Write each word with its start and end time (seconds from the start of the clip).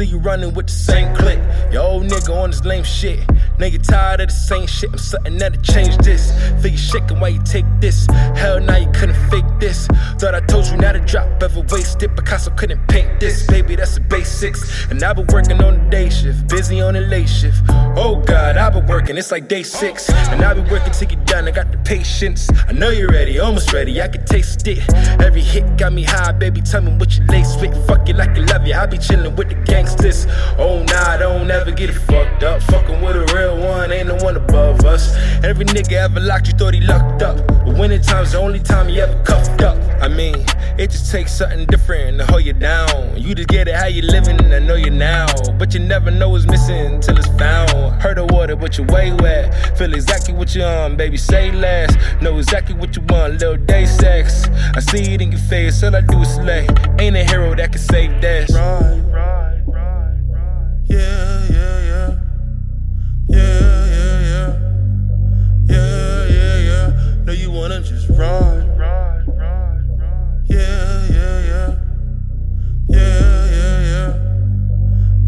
see 0.00 0.10
you 0.10 0.18
running 0.18 0.54
with 0.54 0.66
the 0.66 0.72
same 0.72 1.14
click. 1.14 1.38
Your 1.70 1.82
old 1.82 2.04
nigga 2.04 2.34
on 2.34 2.50
this 2.50 2.64
lame 2.64 2.84
shit. 2.84 3.20
You 3.60 3.78
tired 3.78 4.20
of 4.20 4.28
the 4.28 4.34
same 4.34 4.66
shit. 4.66 4.90
I'm 4.90 4.98
something 4.98 5.36
that'll 5.36 5.60
change 5.60 5.96
this. 5.98 6.32
Feel 6.62 6.72
you 6.72 6.78
shaking 6.78 7.20
why 7.20 7.28
you 7.28 7.42
take 7.44 7.66
this. 7.78 8.06
Hell, 8.34 8.58
now 8.58 8.78
you 8.78 8.90
couldn't 8.92 9.20
fake 9.30 9.44
this. 9.58 9.86
Thought 10.20 10.34
I 10.34 10.40
told 10.40 10.66
you 10.66 10.76
not 10.76 10.92
to 10.92 11.00
drop, 11.00 11.42
ever 11.42 11.62
wasted. 11.72 12.14
Picasso 12.14 12.50
couldn't 12.50 12.86
paint 12.88 13.20
this. 13.20 13.46
Baby, 13.46 13.76
that's 13.76 13.94
the 13.94 14.02
basics. 14.02 14.84
And 14.90 15.02
I've 15.02 15.16
been 15.16 15.26
working 15.32 15.62
on 15.62 15.82
the 15.82 15.90
day 15.90 16.10
shift, 16.10 16.46
busy 16.46 16.82
on 16.82 16.92
the 16.92 17.00
late 17.00 17.26
shift. 17.26 17.62
Oh 17.96 18.22
God, 18.26 18.58
I've 18.58 18.74
been 18.74 18.86
working, 18.86 19.16
it's 19.16 19.32
like 19.32 19.48
day 19.48 19.62
six. 19.62 20.10
And 20.10 20.42
I've 20.42 20.56
been 20.56 20.68
working 20.68 20.92
to 20.92 21.06
get 21.06 21.24
done, 21.24 21.48
I 21.48 21.52
got 21.52 21.72
the 21.72 21.78
patience. 21.78 22.50
I 22.68 22.72
know 22.72 22.90
you're 22.90 23.08
ready, 23.08 23.38
almost 23.38 23.72
ready, 23.72 24.02
I 24.02 24.08
can 24.08 24.22
taste 24.26 24.66
it. 24.68 24.80
Every 25.22 25.40
hit 25.40 25.78
got 25.78 25.94
me 25.94 26.02
high, 26.02 26.32
baby. 26.32 26.60
Tell 26.60 26.82
me 26.82 26.92
what 26.98 27.16
you 27.16 27.24
lace 27.24 27.56
with. 27.56 27.72
Fuck 27.86 28.06
it 28.10 28.16
like 28.16 28.36
you 28.36 28.44
love 28.44 28.66
you. 28.66 28.74
I 28.74 28.84
be 28.84 28.98
chillin' 28.98 29.34
with 29.36 29.48
the 29.48 29.54
gangsters. 29.54 30.26
Oh 30.58 30.82
nah, 30.82 31.16
don't 31.16 31.50
ever 31.50 31.70
get 31.70 31.88
it 31.88 31.94
fucked 31.94 32.42
up. 32.42 32.60
Fucking 32.64 33.00
with 33.00 33.16
a 33.16 33.24
real 33.34 33.56
one, 33.56 33.90
ain't 33.90 34.08
no 34.08 34.16
one 34.16 34.36
above 34.36 34.84
us. 34.84 35.16
Every 35.42 35.64
nigga 35.64 35.92
ever 35.92 36.20
locked 36.20 36.48
you 36.48 36.52
thought 36.52 36.74
he 36.74 36.82
lucked 36.82 37.22
up. 37.22 37.38
But 37.46 37.78
winter 37.78 37.98
time's 37.98 38.32
the 38.32 38.38
only 38.38 38.60
time 38.60 38.88
he 38.88 39.00
ever 39.00 39.16
cuffed 39.24 39.62
up. 39.62 39.78
I 40.02 40.09
mean, 40.10 40.44
it 40.78 40.90
just 40.90 41.10
takes 41.10 41.32
something 41.32 41.66
different 41.66 42.18
to 42.18 42.26
hold 42.26 42.44
you 42.44 42.52
down. 42.52 43.16
You 43.16 43.34
just 43.34 43.48
get 43.48 43.68
it 43.68 43.74
how 43.74 43.86
you 43.86 44.02
living, 44.02 44.40
I 44.52 44.58
know 44.58 44.74
you 44.74 44.90
now. 44.90 45.26
But 45.58 45.74
you 45.74 45.80
never 45.80 46.10
know 46.10 46.30
what's 46.30 46.46
missing 46.46 46.94
until 46.94 47.18
it's 47.18 47.28
found. 47.38 47.70
Heard 48.02 48.16
the 48.18 48.26
water, 48.26 48.56
but 48.56 48.78
you 48.78 48.84
way 48.84 49.12
wet. 49.12 49.76
Feel 49.76 49.94
exactly 49.94 50.34
what 50.34 50.54
you 50.54 50.62
on, 50.62 50.96
baby. 50.96 51.16
Say 51.16 51.50
less. 51.50 51.94
Know 52.22 52.38
exactly 52.38 52.74
what 52.74 52.96
you 52.96 53.02
want, 53.08 53.34
little 53.34 53.56
day 53.56 53.86
sex. 53.86 54.48
I 54.74 54.80
see 54.80 55.14
it 55.14 55.20
in 55.20 55.32
your 55.32 55.40
face, 55.40 55.82
all 55.82 55.94
I 55.94 56.00
do 56.00 56.20
is 56.20 56.34
slay. 56.34 56.66
Ain't 56.98 57.16
a 57.16 57.24
hero 57.24 57.54
that 57.54 57.72
can 57.72 57.80
save 57.80 58.20
that. 58.22 58.50
Ride, 58.50 59.12
ride, 59.12 59.62
ride, 59.66 60.20
ride. 60.28 60.80
Yeah, 60.84 60.98
yeah, 60.98 61.29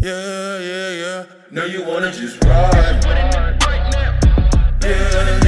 Yeah, 0.03 0.59
yeah, 0.59 0.91
yeah. 0.91 1.25
No, 1.49 1.63
you 1.63 1.81
wanna 1.85 2.11
just 2.11 2.43
ride. 2.43 3.05
Yeah, 4.83 5.42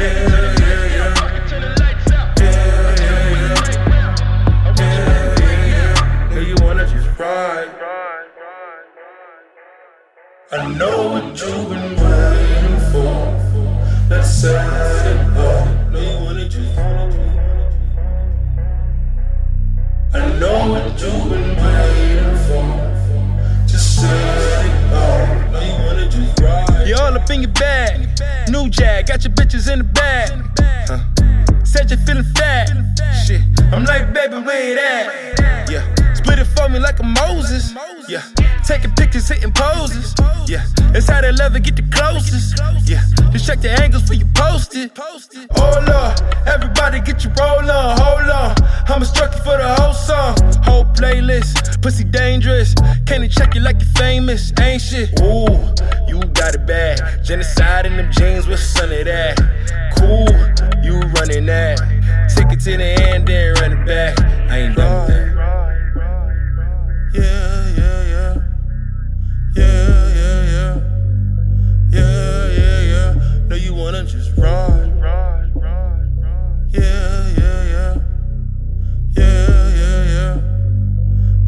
I 0.00 0.04
know 10.78 11.10
what 11.10 11.40
you've 11.40 11.68
been 11.68 11.96
waiting 11.96 12.78
for. 12.92 13.18
Let's 14.08 14.30
set 14.30 15.06
it 15.06 15.36
up. 15.36 15.78
In 27.30 27.42
your 27.42 27.52
bag. 27.52 28.08
New 28.50 28.68
Jag, 28.68 29.06
got 29.06 29.24
your 29.24 29.32
bitches 29.32 29.70
in 29.70 29.78
the 29.78 29.84
bag. 29.84 30.30
Huh. 30.88 30.98
Said 31.64 31.90
you're 31.90 31.98
feeling 32.00 32.24
fat. 32.36 32.70
Shit, 33.26 33.42
I'm 33.72 33.84
like, 33.84 34.12
baby, 34.12 34.36
where 34.36 34.72
it 34.72 34.78
at? 34.78 35.70
Yeah, 35.70 35.84
split 36.14 36.38
it 36.38 36.46
for 36.46 36.68
me 36.68 36.78
like 36.78 36.98
a 37.00 37.02
Moses. 37.02 37.74
Yeah, 38.08 38.22
taking 38.64 38.92
pictures, 38.92 39.28
hitting 39.28 39.52
poses. 39.52 40.14
Yeah, 40.46 40.64
it's 40.94 41.08
how 41.08 41.20
they 41.20 41.32
love 41.32 41.54
it, 41.56 41.64
get 41.64 41.76
the 41.76 41.82
closest. 41.92 42.58
Yeah, 42.88 43.04
just 43.30 43.46
check 43.46 43.60
the 43.60 43.70
angles 43.70 44.08
for 44.08 44.14
you 44.14 44.24
posted. 44.34 44.92
Oh 44.96 45.84
Lord, 45.86 46.20
everybody 46.46 47.00
get 47.00 47.22
your 47.24 47.34
roll 47.38 47.70
on, 47.70 47.98
hold 48.00 48.30
on. 48.30 48.54
I'ma 48.88 49.04
struck 49.04 49.34
you 49.34 49.42
for 49.42 49.58
the 49.58 49.74
whole 49.78 49.92
song, 49.92 50.36
whole 50.64 50.84
playlist. 50.94 51.82
Pussy 51.82 52.04
dangerous, 52.04 52.74
can't 53.04 53.20
they 53.20 53.28
check 53.28 53.54
you 53.54 53.60
like 53.60 53.76
you're 53.78 53.90
famous? 53.90 54.52
Ain't 54.58 54.80
shit. 54.80 55.20
Ooh, 55.20 55.74
got 56.48 56.54
it 56.54 56.66
bad. 56.66 57.24
Genocide 57.24 57.86
in 57.86 57.96
them 57.96 58.10
jeans, 58.12 58.48
what's 58.48 58.62
son 58.62 58.90
of 58.90 59.04
that? 59.04 59.36
Cool, 59.98 60.26
you 60.82 60.98
running 61.00 61.46
that. 61.46 61.78
Take 62.34 62.52
it 62.52 62.60
to 62.60 62.76
the 62.76 62.84
end, 62.84 63.28
then 63.28 63.54
run 63.54 63.72
it 63.72 63.86
back. 63.86 64.18
I 64.50 64.58
ain't 64.60 64.76
done 64.76 65.00
with 65.00 65.08
that. 65.08 65.28
Yeah, 67.14 67.68
yeah, 67.76 68.02
yeah. 68.12 68.34
Yeah, 69.56 70.08
yeah, 70.14 70.42
yeah. 70.54 70.80
Yeah, 71.90 72.48
yeah, 72.58 72.80
yeah. 72.92 73.46
No, 73.48 73.56
you 73.56 73.74
wanna 73.74 74.04
just 74.04 74.36
ride. 74.38 74.92
Yeah, 76.70 77.28
yeah, 77.36 77.62
yeah. 77.74 77.94
Yeah, 79.16 79.68
yeah, 79.80 80.04
yeah. 80.14 80.40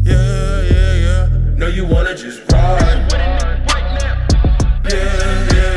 Yeah, 0.03 0.61
yeah, 0.61 0.93
yeah. 0.93 1.55
No, 1.57 1.67
you 1.67 1.85
wanna 1.85 2.15
just 2.15 2.51
ride. 2.51 3.30
Yeah, 4.91 5.53
yeah, 5.53 5.70